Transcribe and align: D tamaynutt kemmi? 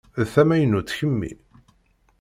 D 0.19 0.23
tamaynutt 0.33 0.95
kemmi? 0.97 1.31